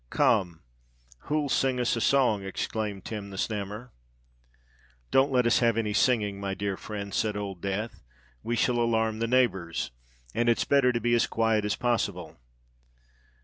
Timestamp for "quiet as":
11.27-11.75